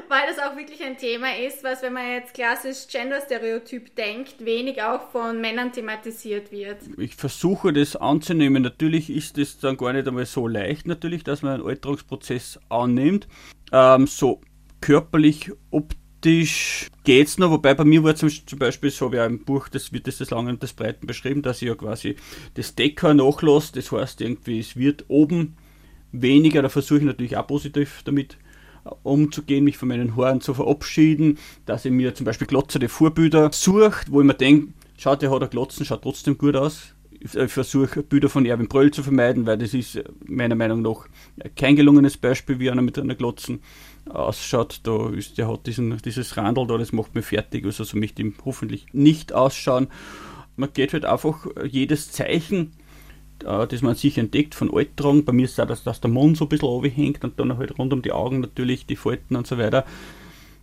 [0.09, 4.83] Weil das auch wirklich ein Thema ist, was, wenn man jetzt klassisch Gender-Stereotyp denkt, wenig
[4.83, 6.79] auch von Männern thematisiert wird.
[6.97, 8.63] Ich versuche das anzunehmen.
[8.63, 13.29] Natürlich ist es dann gar nicht einmal so leicht, natürlich, dass man einen Alterungsprozess annimmt.
[13.73, 14.41] Ähm, so
[14.81, 19.45] körperlich, optisch optisch geht's noch, wobei bei mir war zum, zum Beispiel so, wie im
[19.45, 22.16] Buch, das wird das des Langen und des Breiten beschrieben, dass ich ja quasi
[22.55, 25.57] das Decker nachlasse, das heißt irgendwie, es wird oben
[26.11, 28.37] weniger, da versuche ich natürlich auch positiv damit
[28.85, 33.51] äh, umzugehen, mich von meinen Haaren zu verabschieden, dass ich mir zum Beispiel glotzende Vorbilder
[33.53, 36.95] sucht, wo ich mir denke, schaut, der hat ein Glotzen, schaut trotzdem gut aus.
[37.21, 41.09] Ich versuche Bilder von Erwin Bröll zu vermeiden, weil das ist meiner Meinung nach
[41.57, 43.61] kein gelungenes Beispiel, wie einer mit einer Glotzen
[44.11, 44.81] ausschaut.
[44.85, 48.23] Da ist, der hat diesen, dieses Randel da, das macht mir fertig, also so möchte
[48.23, 49.89] ich hoffentlich nicht ausschauen.
[50.57, 52.73] Man geht halt einfach jedes Zeichen,
[53.45, 55.25] äh, das man sich entdeckt von Alterung.
[55.25, 57.57] Bei mir ist es auch, dass, dass der Mund so ein bisschen hängt und dann
[57.57, 59.85] halt rund um die Augen natürlich die Falten und so weiter.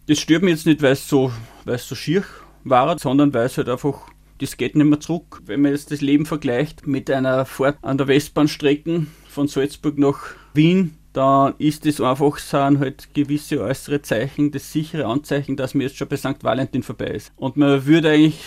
[0.08, 1.32] Das stört mich jetzt nicht, weil es so,
[1.64, 2.24] weil es so schier
[2.64, 5.42] war, sondern weil es halt einfach das geht nicht mehr zurück.
[5.46, 10.20] Wenn man jetzt das Leben vergleicht mit einer Fahrt an der Westbahnstrecke von Salzburg nach
[10.54, 15.84] Wien, dann ist es einfach, sind halt gewisse äußere Zeichen, das sichere Anzeichen, dass mir
[15.84, 16.44] jetzt schon bei St.
[16.44, 17.32] Valentin vorbei ist.
[17.38, 18.44] Und man würde eigentlich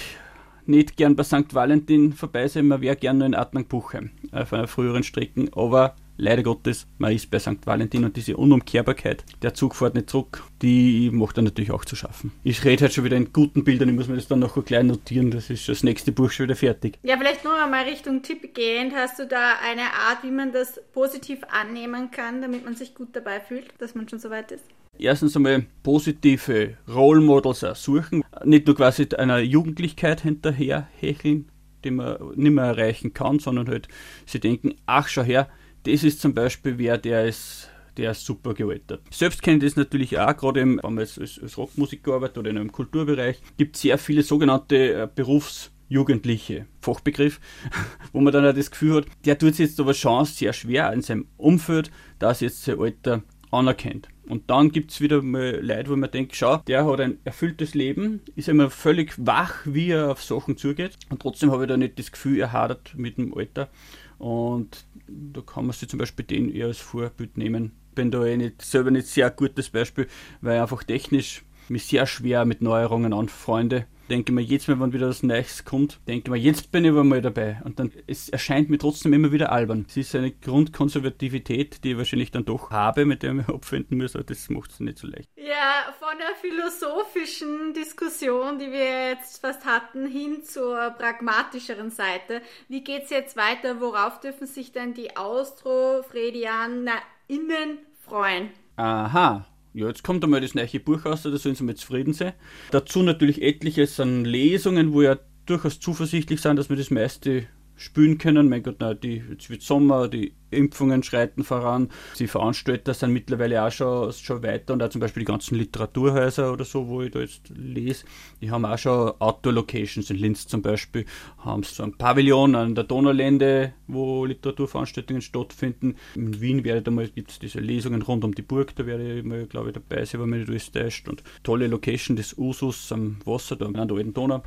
[0.67, 1.55] nicht gern bei St.
[1.55, 6.43] Valentin vorbei sein, man wäre gern nur in Adnang-Buchheim auf einer früheren Strecke, aber leider
[6.43, 7.65] Gottes, man ist bei St.
[7.65, 11.97] Valentin und diese Unumkehrbarkeit, der Zug fährt nicht zurück, die macht dann natürlich auch zu
[11.97, 12.33] schaffen.
[12.45, 14.85] Ich rede halt schon wieder in guten Bildern, ich muss mir das dann noch gleich
[14.85, 16.99] notieren, das ist das nächste Buch schon wieder fertig.
[17.03, 20.81] Ja, vielleicht noch einmal Richtung Tipp gehend, hast du da eine Art, wie man das
[20.93, 24.65] positiv annehmen kann, damit man sich gut dabei fühlt, dass man schon so weit ist?
[24.99, 31.49] erstens einmal positive Role Models suchen, nicht nur quasi einer Jugendlichkeit hinterherhecheln,
[31.85, 33.89] die man nicht mehr erreichen kann, sondern halt
[34.27, 35.49] sie denken, ach schau her,
[35.89, 39.03] das ist zum Beispiel wer, der ist der ist super gealtert.
[39.11, 42.51] Selbst kenne ich das natürlich auch, gerade im, wenn man als, als Rockmusiker arbeitet oder
[42.51, 47.41] in einem Kulturbereich, gibt es sehr viele sogenannte äh, Berufsjugendliche, Fachbegriff,
[48.13, 50.93] wo man dann auch das Gefühl hat, der tut es jetzt aber schon sehr schwer
[50.93, 54.09] in seinem Umfeld, dass jetzt sein Alter anerkennt.
[54.29, 57.75] Und dann gibt es wieder mal Leute, wo man denkt, schau, der hat ein erfülltes
[57.75, 60.99] Leben, ist immer völlig wach, wie er auf Sachen zugeht.
[61.09, 63.71] Und trotzdem habe ich da nicht das Gefühl, er hadert mit dem Alter.
[64.19, 67.73] Und da kann man sich zum Beispiel den eher als Vorbild nehmen.
[67.95, 70.07] Bin da eh nicht, selber nicht sehr gutes Beispiel,
[70.41, 74.93] weil ich einfach technisch mich sehr schwer mit Neuerungen anfreunde denke mir jetzt mal, wenn
[74.93, 77.61] wieder was Neues kommt, denke mir, jetzt bin ich aber mal dabei.
[77.65, 79.87] Und dann, es erscheint mir trotzdem immer wieder albern.
[79.89, 84.15] Es ist eine Grundkonservativität, die ich wahrscheinlich dann doch habe, mit der ich abfinden muss,
[84.15, 85.29] aber das macht es nicht so leicht.
[85.37, 92.43] Ja, von der philosophischen Diskussion, die wir jetzt fast hatten, hin zur pragmatischeren Seite.
[92.69, 93.81] Wie geht es jetzt weiter?
[93.81, 98.51] Worauf dürfen sich denn die AustrofredianerInnen freuen?
[98.77, 99.45] Aha,
[99.79, 102.33] ja, jetzt kommt einmal das neue Buch raus, da sollen sie mal zufrieden sein.
[102.73, 107.47] Dazu natürlich etliches an Lesungen, wo ja durchaus zuversichtlich sind, dass wir das meiste
[107.79, 108.49] spülen können.
[108.49, 111.91] Mein Gott, na, die, jetzt wird Sommer, die Impfungen schreiten voran.
[112.19, 116.53] Die Veranstalter sind mittlerweile auch schon, schon weiter und auch zum Beispiel die ganzen Literaturhäuser
[116.53, 118.05] oder so, wo ich da jetzt lese,
[118.41, 120.11] die haben auch schon Outdoor-Locations.
[120.11, 121.05] In Linz zum Beispiel
[121.39, 125.97] haben sie so ein Pavillon an der Donaulände, wo Literaturveranstaltungen stattfinden.
[126.15, 129.19] In Wien werde da mal, gibt es diese Lesungen rund um die Burg, da werde
[129.19, 131.09] ich mal, glaube ich, dabei sein, wenn mich nicht alles täuscht.
[131.09, 134.43] Und tolle Location des Usus am Wasser, da an der alten Donau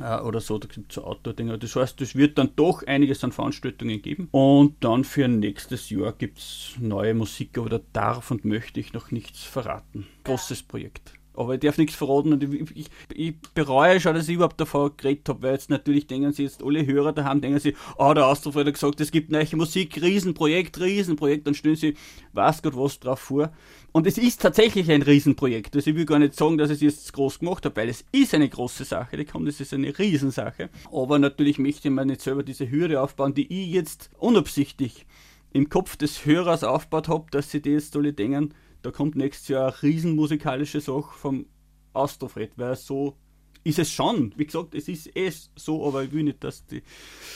[0.00, 1.58] äh, oder so, da gibt es so Outdoor-Dinge.
[1.58, 4.28] Das heißt, es wird dann doch einiges an Veranstaltungen geben.
[4.30, 8.92] Und dann für nächstes Jahr gibt es neue Musik, aber da darf und möchte ich
[8.92, 10.06] noch nichts verraten.
[10.24, 11.14] Großes Projekt.
[11.36, 14.92] Aber ich darf nichts verraten und ich, ich, ich bereue schon, dass ich überhaupt davon
[14.96, 18.14] geredet habe, weil jetzt natürlich denken sie jetzt, alle Hörer daheim denken sie, ah, oh,
[18.14, 21.96] der Astrofred hat gesagt, es gibt neue Musik, Riesenprojekt, Riesenprojekt, dann stellen sie,
[22.34, 23.52] weiß Gott was drauf vor.
[23.96, 25.76] Und es ist tatsächlich ein Riesenprojekt.
[25.76, 28.04] Also ich will gar nicht sagen, dass ich es jetzt groß gemacht habe, weil es
[28.10, 30.68] ist eine große Sache, die kommt, es ist eine Riesensache.
[30.90, 35.06] Aber natürlich möchte mir nicht selber diese Hürde aufbauen, die ich jetzt unabsichtlich
[35.52, 39.46] im Kopf des Hörers aufgebaut habe, dass sie die jetzt alle denken, da kommt nächstes
[39.46, 41.46] Jahr eine riesenmusikalische Sache vom
[41.92, 43.16] Astrofred, weil so
[43.62, 44.34] ist es schon.
[44.36, 46.82] Wie gesagt, es ist eh so, aber ich will nicht, dass, die,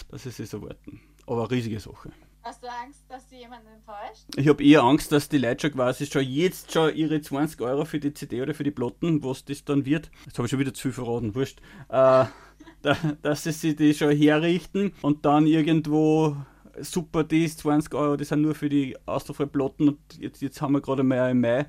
[0.09, 0.99] dass sie es erwarten.
[1.25, 2.11] Aber eine riesige Sache.
[2.49, 4.25] Hast du Angst, dass du jemanden enttäuscht?
[4.35, 7.85] Ich habe eher Angst, dass die Leute schon quasi schon jetzt schon ihre 20 Euro
[7.85, 10.59] für die CD oder für die Platten, was das dann wird, jetzt habe ich schon
[10.59, 12.25] wieder zu viel verraten, wurscht, äh,
[12.83, 16.39] da, dass sie sich die schon herrichten und dann irgendwo
[16.81, 20.73] super, die ist 20 Euro, die sind nur für die Austrofreie-Platten und jetzt, jetzt haben
[20.73, 21.67] wir gerade mal im Mai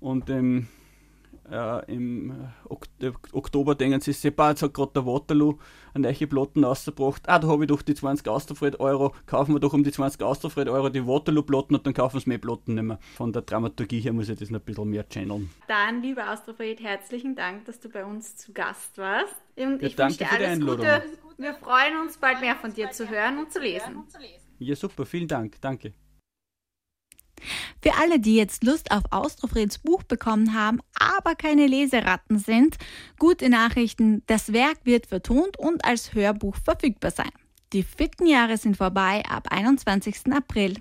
[0.00, 0.66] und im,
[1.52, 2.48] äh, im
[3.32, 5.58] Oktober denken sie sich, jetzt hat gerade der Waterloo
[5.94, 9.74] eine neue Platten rausgebracht, ah, da habe ich doch die 20 Austrofred-Euro, kaufen wir doch
[9.74, 12.98] um die 20 Austrofred-Euro die Waterloo-Platten und dann kaufen wir mehr Platten nicht mehr.
[13.14, 15.50] Von der Dramaturgie her muss ich das noch ein bisschen mehr channeln.
[15.68, 19.36] Dann, lieber Austrofred, herzlichen Dank, dass du bei uns zu Gast warst.
[19.56, 20.86] Und ja, ich danke wünsche dir für die alles Einladung.
[20.86, 21.42] Gute.
[21.42, 24.04] Wir freuen uns, bald mehr von dir zu hören und zu lesen.
[24.58, 25.92] Ja, super, vielen Dank, danke.
[27.82, 32.76] Für alle, die jetzt Lust auf Austrofreds Buch bekommen haben, aber keine Leseratten sind,
[33.18, 37.30] gute Nachrichten, das Werk wird vertont und als Hörbuch verfügbar sein.
[37.72, 40.32] Die vierten Jahre sind vorbei ab 21.
[40.32, 40.76] April.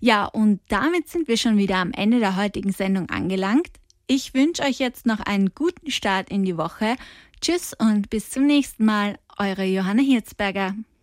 [0.00, 3.70] Ja, und damit sind wir schon wieder am Ende der heutigen Sendung angelangt.
[4.06, 6.96] Ich wünsche euch jetzt noch einen guten Start in die Woche.
[7.40, 10.74] Tschüss und bis zum nächsten Mal, eure Johanna Hirzberger.